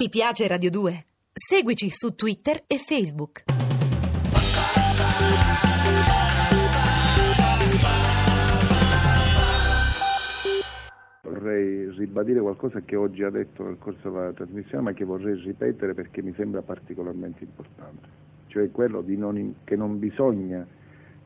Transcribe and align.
Ti 0.00 0.10
piace 0.10 0.46
Radio 0.46 0.70
2? 0.70 0.92
Seguici 1.32 1.88
su 1.90 2.14
Twitter 2.14 2.62
e 2.68 2.76
Facebook. 2.76 3.42
Vorrei 11.24 11.90
ribadire 11.96 12.38
qualcosa 12.40 12.80
che 12.82 12.94
oggi 12.94 13.24
ha 13.24 13.30
detto 13.30 13.64
nel 13.64 13.78
corso 13.80 14.08
della 14.08 14.32
trasmissione, 14.32 14.84
ma 14.84 14.92
che 14.92 15.04
vorrei 15.04 15.34
ripetere 15.34 15.94
perché 15.94 16.22
mi 16.22 16.32
sembra 16.36 16.62
particolarmente 16.62 17.42
importante, 17.42 18.06
cioè 18.46 18.70
quello 18.70 19.02
non, 19.04 19.56
che 19.64 19.74
non 19.74 19.98
bisogna, 19.98 20.64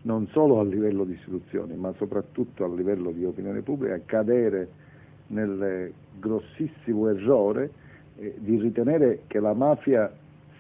non 0.04 0.28
solo 0.28 0.60
a 0.60 0.64
livello 0.64 1.04
di 1.04 1.12
istituzioni, 1.12 1.74
ma 1.74 1.92
soprattutto 1.98 2.64
a 2.64 2.74
livello 2.74 3.10
di 3.10 3.22
opinione 3.26 3.60
pubblica, 3.60 4.00
cadere 4.06 4.66
nel 5.26 5.92
grossissimo 6.18 7.10
errore 7.10 7.81
eh, 8.16 8.34
di 8.38 8.58
ritenere 8.58 9.22
che 9.26 9.40
la 9.40 9.54
mafia 9.54 10.12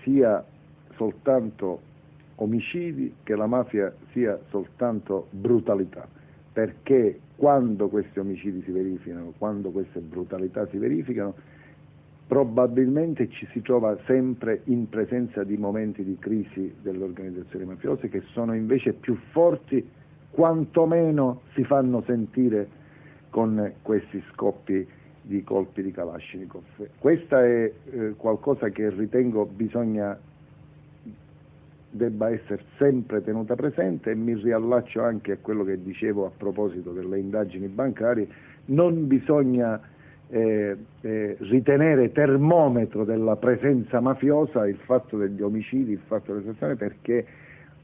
sia 0.02 0.44
soltanto 0.96 1.80
omicidi, 2.36 3.14
che 3.22 3.36
la 3.36 3.46
mafia 3.46 3.92
sia 4.12 4.38
soltanto 4.48 5.28
brutalità, 5.30 6.06
perché 6.52 7.18
quando 7.36 7.88
questi 7.88 8.18
omicidi 8.18 8.62
si 8.62 8.70
verificano, 8.70 9.32
quando 9.38 9.70
queste 9.70 10.00
brutalità 10.00 10.66
si 10.68 10.78
verificano, 10.78 11.34
probabilmente 12.26 13.28
ci 13.28 13.46
si 13.52 13.60
trova 13.60 13.98
sempre 14.06 14.62
in 14.64 14.88
presenza 14.88 15.44
di 15.44 15.56
momenti 15.56 16.02
di 16.02 16.16
crisi 16.18 16.74
delle 16.80 17.04
organizzazioni 17.04 17.64
mafiose 17.64 18.08
che 18.08 18.22
sono 18.32 18.54
invece 18.54 18.94
più 18.94 19.16
forti, 19.32 19.86
quantomeno 20.30 21.42
si 21.52 21.62
fanno 21.64 22.02
sentire 22.06 22.80
con 23.28 23.74
questi 23.82 24.22
scoppi 24.32 24.86
di 25.22 25.42
colpi 25.44 25.82
di 25.82 25.92
Kalashnikov. 25.92 26.62
Questa 26.98 27.44
è 27.44 27.72
eh, 27.90 28.14
qualcosa 28.16 28.68
che 28.70 28.90
ritengo 28.90 29.46
bisogna 29.46 30.18
debba 31.94 32.30
essere 32.30 32.62
sempre 32.78 33.22
tenuta 33.22 33.54
presente 33.54 34.10
e 34.10 34.14
mi 34.14 34.34
riallaccio 34.34 35.02
anche 35.02 35.32
a 35.32 35.36
quello 35.40 35.62
che 35.62 35.80
dicevo 35.82 36.26
a 36.26 36.30
proposito 36.34 36.90
delle 36.90 37.18
indagini 37.18 37.68
bancarie, 37.68 38.26
non 38.66 39.06
bisogna 39.06 39.78
eh, 40.28 40.76
eh, 41.02 41.36
ritenere 41.38 42.10
termometro 42.10 43.04
della 43.04 43.36
presenza 43.36 44.00
mafiosa 44.00 44.66
il 44.66 44.78
fatto 44.78 45.18
degli 45.18 45.42
omicidi, 45.42 45.92
il 45.92 46.00
fatto 46.06 46.32
dell'esazione, 46.32 46.76
perché 46.76 47.26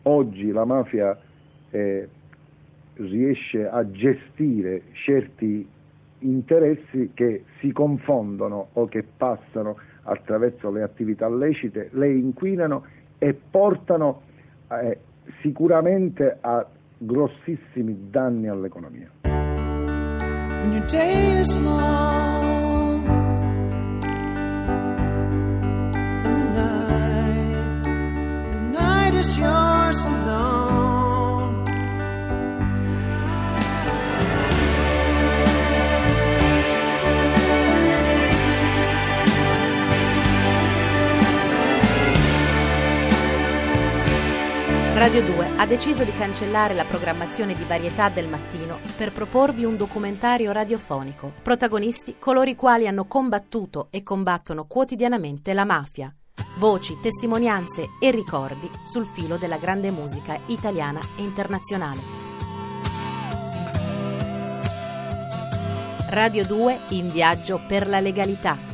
oggi 0.04 0.50
la 0.50 0.64
mafia 0.64 1.18
eh, 1.70 2.08
riesce 2.94 3.68
a 3.68 3.88
gestire 3.90 4.82
certi 4.92 5.68
interessi 6.20 7.10
che 7.14 7.44
si 7.60 7.72
confondono 7.72 8.68
o 8.72 8.86
che 8.86 9.04
passano 9.16 9.76
attraverso 10.02 10.70
le 10.70 10.82
attività 10.82 11.28
lecite, 11.28 11.90
le 11.92 12.10
inquinano 12.10 12.84
e 13.18 13.34
portano 13.34 14.22
eh, 14.70 14.98
sicuramente 15.42 16.38
a 16.40 16.66
grossissimi 16.98 18.08
danni 18.10 18.48
all'economia. 18.48 19.10
Radio 44.98 45.22
2 45.22 45.58
ha 45.58 45.64
deciso 45.64 46.02
di 46.02 46.12
cancellare 46.12 46.74
la 46.74 46.84
programmazione 46.84 47.54
di 47.54 47.62
varietà 47.62 48.08
del 48.08 48.26
mattino 48.26 48.80
per 48.96 49.12
proporvi 49.12 49.64
un 49.64 49.76
documentario 49.76 50.50
radiofonico. 50.50 51.34
Protagonisti 51.40 52.16
coloro 52.18 52.50
i 52.50 52.56
quali 52.56 52.88
hanno 52.88 53.04
combattuto 53.04 53.86
e 53.92 54.02
combattono 54.02 54.64
quotidianamente 54.66 55.52
la 55.52 55.64
mafia. 55.64 56.12
Voci, 56.56 56.98
testimonianze 57.00 57.86
e 58.00 58.10
ricordi 58.10 58.68
sul 58.84 59.06
filo 59.06 59.36
della 59.36 59.58
grande 59.58 59.92
musica 59.92 60.36
italiana 60.46 60.98
e 61.16 61.22
internazionale. 61.22 62.00
Radio 66.08 66.44
2 66.44 66.78
in 66.88 67.06
viaggio 67.06 67.60
per 67.68 67.86
la 67.86 68.00
legalità 68.00 68.67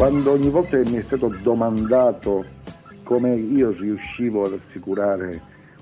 Quando 0.00 0.30
ogni 0.30 0.48
volta 0.48 0.80
che 0.80 0.90
mi 0.90 0.96
è 0.96 1.02
stato 1.02 1.30
domandato 1.42 2.42
come 3.02 3.36
io 3.36 3.70
riuscivo 3.72 4.46
ad 4.46 4.58
assicurare 4.58 5.38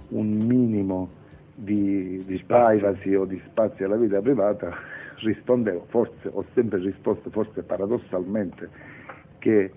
un 0.08 0.26
minimo 0.26 1.08
di, 1.54 2.20
di 2.26 2.42
privacy 2.44 3.14
o 3.14 3.24
di 3.24 3.40
spazio 3.46 3.86
alla 3.86 3.94
vita 3.94 4.20
privata, 4.20 4.74
rispondevo, 5.18 5.86
forse 5.90 6.30
ho 6.32 6.44
sempre 6.52 6.80
risposto, 6.80 7.30
forse 7.30 7.62
paradossalmente, 7.62 8.68
che 9.38 9.70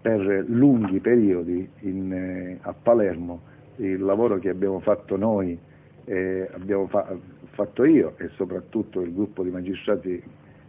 per 0.00 0.46
lunghi 0.48 1.00
periodi 1.00 1.68
in, 1.80 2.10
eh, 2.10 2.58
a 2.62 2.72
Palermo 2.72 3.42
il 3.76 4.00
lavoro 4.00 4.38
che 4.38 4.48
abbiamo 4.48 4.80
fatto 4.80 5.18
noi, 5.18 5.58
eh, 6.06 6.48
abbiamo 6.54 6.86
fa- 6.86 7.14
fatto 7.50 7.84
io 7.84 8.14
e 8.16 8.30
soprattutto 8.36 9.02
il 9.02 9.12
gruppo 9.12 9.42
di 9.42 9.50
magistrati 9.50 10.22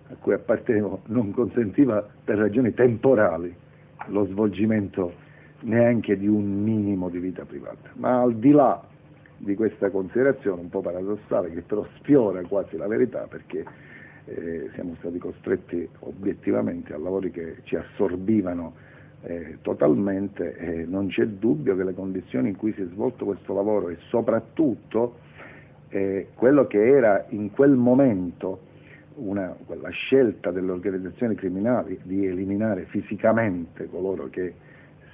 a 0.10 0.16
cui 0.20 0.34
appartenevo 0.34 1.02
non 1.08 1.32
consentiva 1.32 2.08
per 2.24 2.38
ragioni 2.38 2.74
temporali 2.74 3.54
lo 4.08 4.26
svolgimento 4.26 5.24
neanche 5.62 6.18
di 6.18 6.28
un 6.28 6.62
minimo 6.62 7.10
di 7.10 7.20
vita 7.20 7.44
privata. 7.44 7.90
Ma 7.94 8.22
al 8.22 8.36
di 8.36 8.52
là 8.52 8.84
di 9.38 9.56
questa 9.56 9.90
considerazione 9.90 10.62
un 10.62 10.70
po' 10.70 10.82
paradossale, 10.82 11.52
che 11.52 11.62
però 11.62 11.86
sfiora 12.00 12.42
quasi 12.44 12.78
la 12.78 12.88
verità, 12.88 13.28
perché 13.28 13.66
eh, 14.26 14.70
siamo 14.74 14.96
stati 15.00 15.18
costretti 15.18 15.88
obiettivamente 16.00 16.94
a 16.94 16.98
lavori 16.98 17.32
che 17.32 17.58
ci 17.64 17.76
assorbivano 17.76 18.74
eh, 19.24 19.58
totalmente, 19.62 20.56
eh, 20.58 20.86
non 20.86 21.08
c'è 21.08 21.26
dubbio 21.26 21.76
che 21.76 21.84
le 21.84 21.94
condizioni 21.94 22.50
in 22.50 22.56
cui 22.56 22.74
si 22.74 22.82
è 22.82 22.86
svolto 22.92 23.26
questo 23.26 23.54
lavoro 23.54 23.90
e 23.90 23.98
soprattutto 24.10 25.18
eh, 25.90 26.28
quello 26.36 26.68
che 26.68 26.88
era 26.88 27.26
in 27.30 27.52
quel 27.52 27.72
momento 27.72 28.74
una, 29.16 29.56
quella 29.66 29.90
scelta 29.90 30.52
delle 30.52 30.72
organizzazioni 30.72 31.36
criminali 31.36 32.00
di 32.04 32.26
eliminare 32.26 32.86
fisicamente 32.86 33.88
coloro 33.90 34.28
che 34.30 34.54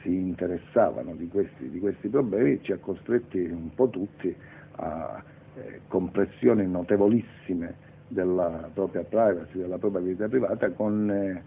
si 0.02 0.14
interessavano 0.14 1.16
di 1.16 1.28
questi, 1.28 1.70
di 1.70 1.80
questi 1.80 2.10
problemi 2.10 2.62
ci 2.64 2.72
ha 2.72 2.78
costretti 2.78 3.40
un 3.40 3.74
po' 3.76 3.90
tutti 3.90 4.36
a 4.78 5.24
eh, 5.56 5.82
compressioni 5.88 6.66
notevolissime 6.66 7.90
della 8.08 8.70
propria 8.74 9.04
privacy, 9.04 9.58
della 9.58 9.78
propria 9.78 10.02
vita 10.02 10.28
privata 10.28 10.70
con, 10.72 11.10
eh, 11.10 11.44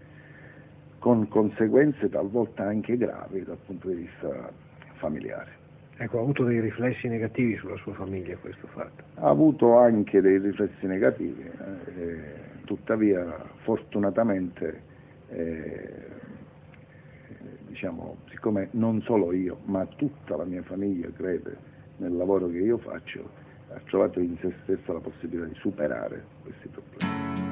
con 0.99 1.27
conseguenze 1.27 2.09
talvolta 2.09 2.63
anche 2.63 2.97
gravi 2.97 3.43
dal 3.43 3.57
punto 3.65 3.89
di 3.89 3.95
vista 3.95 4.51
familiare. 4.93 5.64
Ecco, 5.97 6.17
ha 6.17 6.21
avuto 6.21 6.43
dei 6.43 6.59
riflessi 6.59 7.07
negativi 7.07 7.55
sulla 7.55 7.77
sua 7.77 7.93
famiglia 7.93 8.35
questo 8.35 8.67
fatto? 8.67 9.03
Ha 9.15 9.29
avuto 9.29 9.77
anche 9.77 10.19
dei 10.19 10.39
riflessi 10.39 10.85
negativi, 10.87 11.41
eh, 11.41 12.63
tuttavia 12.65 13.41
fortunatamente, 13.63 14.81
eh, 15.29 16.07
diciamo, 17.67 18.17
siccome 18.29 18.67
non 18.71 19.01
solo 19.03 19.31
io, 19.31 19.59
ma 19.65 19.85
tutta 19.85 20.35
la 20.35 20.43
mia 20.43 20.63
famiglia 20.63 21.07
crede 21.15 21.55
nel 21.97 22.13
lavoro 22.13 22.47
che 22.49 22.57
io 22.57 22.77
faccio, 22.77 23.29
ha 23.69 23.79
trovato 23.85 24.19
in 24.19 24.35
se 24.41 24.53
stessa 24.63 24.91
la 24.91 24.99
possibilità 24.99 25.45
di 25.45 25.55
superare 25.55 26.25
questi 26.43 26.67
problemi. 26.67 27.44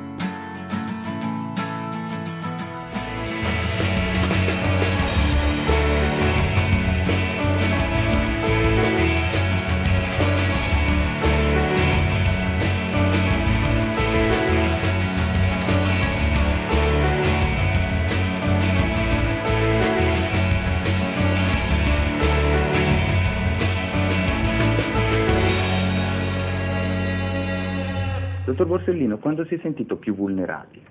Dottor 28.84 28.96
Borsellino, 28.96 29.18
quando 29.18 29.46
si 29.46 29.56
è 29.56 29.60
sentito 29.60 29.96
più 29.96 30.14
vulnerabile? 30.14 30.84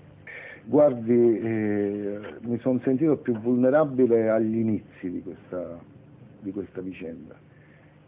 Guardi, 0.65 1.39
eh, 1.39 2.21
mi 2.41 2.59
sono 2.61 2.81
sentito 2.83 3.17
più 3.19 3.39
vulnerabile 3.39 4.31
agli 4.31 4.57
inizi 4.57 5.11
di 5.11 5.23
questa, 5.23 5.79
di 6.41 6.51
questa 6.53 6.81
vicenda, 6.81 7.35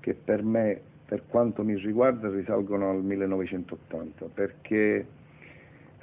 che 0.00 0.14
per 0.14 0.42
me, 0.42 0.80
per 1.04 1.24
quanto 1.26 1.62
mi 1.64 1.76
riguarda, 1.76 2.30
risalgono 2.30 2.90
al 2.90 3.02
1980, 3.02 4.26
perché 4.32 5.06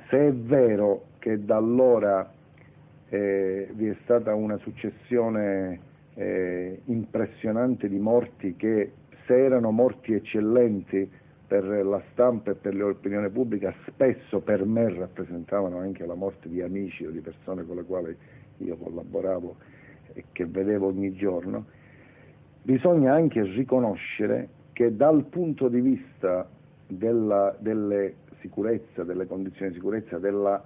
se 0.09 0.27
è 0.27 0.31
vero 0.31 1.05
che 1.17 1.43
da 1.43 1.55
allora 1.55 2.31
eh, 3.09 3.69
vi 3.73 3.87
è 3.87 3.95
stata 4.03 4.35
una 4.35 4.57
successione 4.57 5.79
eh, 6.13 6.81
impressionante 6.85 7.89
di 7.89 7.97
morti 7.97 8.55
che 8.55 8.91
se 9.25 9.43
erano 9.43 9.71
morti 9.71 10.13
eccellenti 10.13 11.09
per 11.51 11.65
la 11.65 12.01
stampa 12.13 12.51
e 12.51 12.55
per 12.55 12.73
l'opinione 12.73 13.29
pubblica 13.29 13.73
spesso 13.85 14.39
per 14.39 14.63
me 14.63 14.87
rappresentavano 14.87 15.79
anche 15.79 16.05
la 16.05 16.13
morte 16.13 16.47
di 16.47 16.61
amici 16.61 17.05
o 17.05 17.11
di 17.11 17.19
persone 17.19 17.65
con 17.65 17.75
le 17.75 17.83
quali 17.83 18.15
io 18.59 18.77
collaboravo 18.77 19.55
e 20.13 20.23
che 20.31 20.45
vedevo 20.45 20.87
ogni 20.87 21.13
giorno, 21.13 21.65
bisogna 22.61 23.13
anche 23.13 23.43
riconoscere 23.43 24.47
che 24.71 24.95
dal 24.95 25.25
punto 25.25 25.67
di 25.67 25.81
vista 25.81 26.47
della, 26.87 27.53
delle 27.59 28.13
sicurezza, 28.39 29.03
delle 29.03 29.27
condizioni 29.27 29.71
di 29.71 29.75
sicurezza, 29.75 30.19
della 30.19 30.63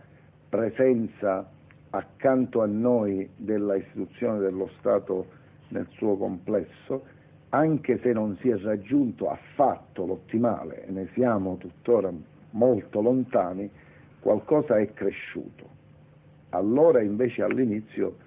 presenza 0.47 1.49
accanto 1.89 2.61
a 2.61 2.67
noi 2.67 3.27
della 3.37 3.73
istituzione 3.73 4.37
dello 4.37 4.69
Stato 4.77 5.25
nel 5.69 5.87
suo 5.93 6.15
complesso, 6.15 7.05
anche 7.49 7.99
se 7.99 8.11
non 8.11 8.37
si 8.41 8.49
è 8.49 8.57
raggiunto 8.57 9.29
affatto 9.29 10.05
l'ottimale 10.05 10.85
ne 10.89 11.07
siamo 11.13 11.57
tuttora 11.57 12.11
molto 12.51 13.01
lontani, 13.01 13.69
qualcosa 14.19 14.77
è 14.77 14.93
cresciuto. 14.93 15.73
Allora 16.49 17.01
invece 17.01 17.43
all'inizio 17.43 18.17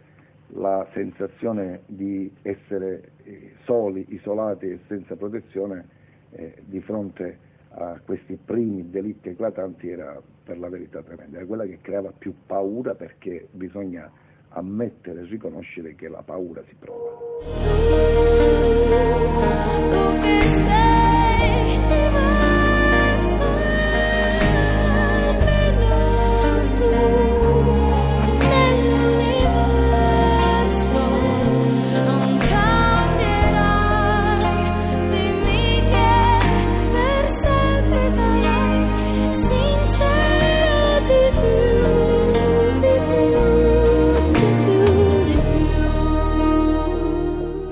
la 0.54 0.86
sensazione 0.92 1.82
di 1.86 2.32
essere 2.42 3.10
eh, 3.24 3.52
soli, 3.64 4.06
isolati 4.10 4.66
e 4.66 4.78
senza 4.86 5.16
protezione 5.16 5.86
eh, 6.30 6.54
di 6.64 6.80
fronte 6.80 7.46
a 7.70 8.00
questi 8.04 8.38
primi 8.42 8.88
delitti 8.90 9.28
eclatanti 9.28 9.90
era 9.90 10.20
per 10.44 10.58
la 10.58 10.68
verità 10.68 11.02
tremenda, 11.02 11.36
era 11.36 11.46
quella 11.46 11.64
che 11.64 11.78
creava 11.82 12.12
più 12.16 12.34
paura 12.46 12.94
perché 12.94 13.48
bisogna 13.50 14.10
ammettere 14.50 15.20
e 15.20 15.24
riconoscere 15.24 15.94
che 15.94 16.08
la 16.08 16.22
paura 16.22 16.62
si 16.66 16.74
prova. 16.78 18.07
Tú 18.88 20.22
que 20.22 20.77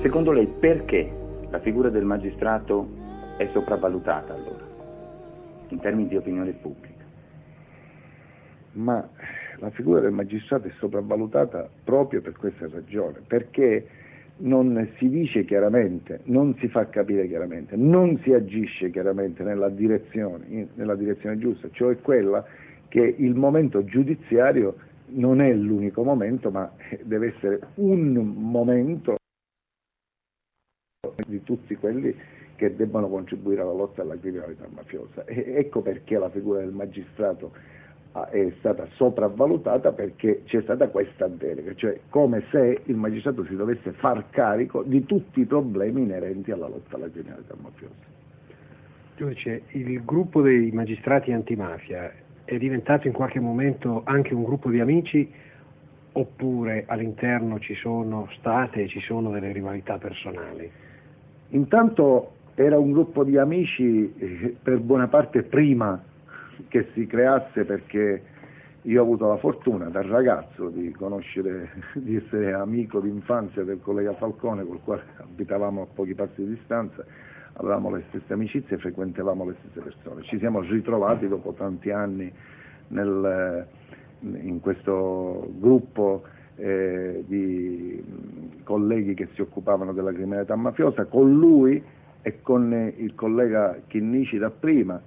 Secondo 0.07 0.31
lei 0.31 0.47
perché 0.47 1.11
la 1.49 1.59
figura 1.59 1.89
del 1.89 2.05
magistrato 2.05 2.87
è 3.37 3.45
sopravvalutata 3.47 4.33
allora, 4.33 4.63
in 5.67 5.81
termini 5.81 6.07
di 6.07 6.15
opinione 6.15 6.51
pubblica? 6.51 7.03
Ma 8.75 9.05
la 9.57 9.69
figura 9.71 9.99
del 9.99 10.13
magistrato 10.13 10.69
è 10.69 10.71
sopravvalutata 10.77 11.67
proprio 11.83 12.21
per 12.21 12.37
questa 12.37 12.69
ragione, 12.71 13.19
perché 13.27 13.85
non 14.37 14.91
si 14.97 15.09
dice 15.09 15.43
chiaramente, 15.43 16.21
non 16.23 16.55
si 16.59 16.69
fa 16.69 16.87
capire 16.87 17.27
chiaramente, 17.27 17.75
non 17.75 18.17
si 18.19 18.31
agisce 18.31 18.89
chiaramente 18.91 19.43
nella 19.43 19.67
direzione, 19.67 20.69
nella 20.75 20.95
direzione 20.95 21.37
giusta, 21.37 21.67
cioè 21.71 21.99
quella 21.99 22.45
che 22.87 23.15
il 23.17 23.35
momento 23.35 23.83
giudiziario 23.83 24.73
non 25.07 25.41
è 25.41 25.51
l'unico 25.51 26.01
momento, 26.05 26.49
ma 26.49 26.71
deve 27.03 27.33
essere 27.35 27.59
un 27.75 28.13
momento 28.13 29.17
di 31.27 31.43
tutti 31.43 31.75
quelli 31.75 32.15
che 32.55 32.75
debbano 32.75 33.07
contribuire 33.07 33.61
alla 33.61 33.71
lotta 33.71 34.01
alla 34.01 34.17
criminalità 34.17 34.65
mafiosa. 34.73 35.23
E 35.25 35.53
ecco 35.57 35.81
perché 35.81 36.17
la 36.17 36.29
figura 36.29 36.59
del 36.59 36.71
magistrato 36.71 37.51
ah, 38.13 38.29
è 38.29 38.51
stata 38.57 38.87
sopravvalutata 38.95 39.91
perché 39.91 40.41
c'è 40.45 40.61
stata 40.63 40.87
questa 40.89 41.27
delega, 41.27 41.73
cioè 41.75 41.99
come 42.09 42.43
se 42.49 42.81
il 42.85 42.95
magistrato 42.95 43.45
si 43.45 43.55
dovesse 43.55 43.91
far 43.93 44.29
carico 44.31 44.81
di 44.83 45.05
tutti 45.05 45.41
i 45.41 45.45
problemi 45.45 46.01
inerenti 46.01 46.51
alla 46.51 46.67
lotta 46.67 46.95
alla 46.95 47.09
criminalità 47.09 47.55
mafiosa. 47.61 48.15
Giudice, 49.15 49.63
il 49.69 50.03
gruppo 50.03 50.41
dei 50.41 50.71
magistrati 50.71 51.31
antimafia 51.31 52.11
è 52.43 52.57
diventato 52.57 53.07
in 53.07 53.13
qualche 53.13 53.39
momento 53.39 54.01
anche 54.05 54.33
un 54.33 54.43
gruppo 54.43 54.69
di 54.69 54.79
amici 54.79 55.29
oppure 56.13 56.85
all'interno 56.87 57.59
ci 57.59 57.75
sono 57.75 58.27
state 58.37 58.83
e 58.83 58.87
ci 58.87 58.99
sono 59.01 59.31
delle 59.31 59.51
rivalità 59.51 59.97
personali? 59.97 60.69
Intanto 61.49 62.31
era 62.55 62.77
un 62.77 62.91
gruppo 62.91 63.23
di 63.23 63.37
amici 63.37 64.13
eh, 64.17 64.55
per 64.61 64.79
buona 64.79 65.07
parte 65.07 65.43
prima 65.43 66.01
che 66.67 66.89
si 66.93 67.05
creasse 67.05 67.65
perché 67.65 68.23
io 68.81 69.01
ho 69.01 69.03
avuto 69.03 69.27
la 69.27 69.37
fortuna 69.37 69.89
da 69.89 70.01
ragazzo 70.01 70.69
di 70.69 70.91
conoscere, 70.91 71.69
di 71.95 72.15
essere 72.15 72.53
amico 72.53 72.99
d'infanzia 72.99 73.63
del 73.63 73.79
collega 73.81 74.13
Falcone 74.13 74.65
col 74.65 74.79
quale 74.83 75.03
abitavamo 75.17 75.81
a 75.81 75.87
pochi 75.93 76.15
passi 76.15 76.43
di 76.43 76.55
distanza, 76.55 77.05
avevamo 77.53 77.91
le 77.91 78.03
stesse 78.09 78.33
amicizie 78.33 78.75
e 78.75 78.79
frequentavamo 78.79 79.45
le 79.45 79.55
stesse 79.59 79.81
persone. 79.81 80.23
Ci 80.23 80.37
siamo 80.39 80.61
ritrovati 80.61 81.27
dopo 81.27 81.53
tanti 81.53 81.91
anni 81.91 82.31
nel, 82.89 83.67
in 84.21 84.59
questo 84.61 85.51
gruppo 85.57 86.23
eh, 86.57 87.23
di 87.25 88.03
colleghi 88.63 89.13
che 89.13 89.29
si 89.33 89.41
occupavano 89.41 89.93
della 89.93 90.11
criminalità 90.11 90.55
mafiosa, 90.55 91.05
con 91.05 91.33
lui 91.33 91.81
e 92.21 92.41
con 92.41 92.93
il 92.97 93.15
collega 93.15 93.79
Chinnici 93.87 94.37
da 94.37 94.49
prima 94.49 95.01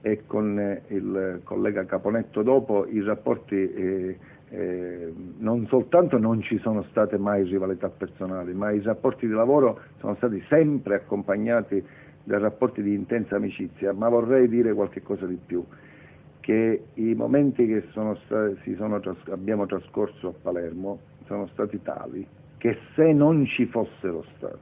e 0.00 0.24
con 0.26 0.78
il 0.88 1.40
collega 1.44 1.84
Caponetto 1.84 2.42
dopo 2.42 2.86
i 2.86 3.02
rapporti 3.02 3.54
eh, 3.54 4.18
eh, 4.50 5.12
non 5.38 5.66
soltanto 5.66 6.18
non 6.18 6.40
ci 6.40 6.58
sono 6.58 6.82
state 6.84 7.18
mai 7.18 7.44
rivalità 7.44 7.88
personali, 7.90 8.54
ma 8.54 8.70
i 8.70 8.80
rapporti 8.80 9.26
di 9.26 9.32
lavoro 9.32 9.80
sono 9.98 10.14
stati 10.16 10.42
sempre 10.48 10.96
accompagnati 10.96 11.84
da 12.24 12.38
rapporti 12.38 12.82
di 12.82 12.94
intensa 12.94 13.36
amicizia, 13.36 13.92
ma 13.92 14.08
vorrei 14.08 14.48
dire 14.48 14.72
qualche 14.72 15.02
cosa 15.02 15.26
di 15.26 15.38
più 15.44 15.64
che 16.48 16.82
i 16.94 17.12
momenti 17.12 17.66
che 17.66 17.88
sono 17.92 18.16
stati, 18.24 18.74
sono, 18.76 18.98
abbiamo 19.28 19.66
trascorso 19.66 20.28
a 20.28 20.32
Palermo 20.32 20.98
sono 21.26 21.46
stati 21.48 21.78
tali 21.82 22.26
che 22.56 22.78
se 22.94 23.12
non 23.12 23.44
ci 23.44 23.66
fossero 23.66 24.24
stati 24.34 24.56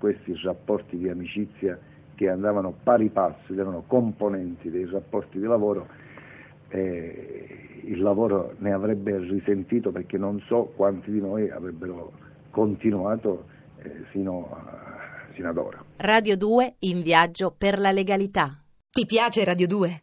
questi 0.00 0.34
rapporti 0.42 0.98
di 0.98 1.08
amicizia 1.08 1.78
che 2.16 2.28
andavano 2.28 2.74
pari 2.82 3.08
passo, 3.08 3.52
erano 3.52 3.84
componenti 3.86 4.68
dei 4.68 4.84
rapporti 4.90 5.38
di 5.38 5.46
lavoro, 5.46 5.86
eh, 6.70 7.82
il 7.84 8.00
lavoro 8.02 8.56
ne 8.58 8.72
avrebbe 8.72 9.16
risentito 9.16 9.92
perché 9.92 10.18
non 10.18 10.42
so 10.48 10.72
quanti 10.74 11.12
di 11.12 11.20
noi 11.20 11.48
avrebbero 11.50 12.10
continuato 12.50 13.44
eh, 13.76 14.06
fino, 14.10 14.50
a, 14.50 15.30
fino 15.34 15.50
ad 15.50 15.56
ora. 15.56 15.84
Radio 15.98 16.36
2 16.36 16.74
in 16.80 17.02
viaggio 17.02 17.54
per 17.56 17.78
la 17.78 17.92
legalità. 17.92 18.60
Ti 18.90 19.06
piace 19.06 19.44
Radio 19.44 19.68
2? 19.68 20.02